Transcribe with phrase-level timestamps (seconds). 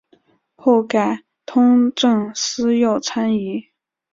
[0.55, 3.65] 后改通政司右参议。